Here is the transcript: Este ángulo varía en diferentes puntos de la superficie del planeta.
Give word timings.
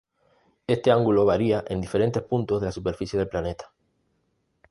Este 0.65 0.89
ángulo 0.91 1.25
varía 1.25 1.63
en 1.67 1.79
diferentes 1.79 2.23
puntos 2.23 2.59
de 2.59 2.65
la 2.65 2.71
superficie 2.71 3.19
del 3.19 3.29
planeta. 3.29 3.71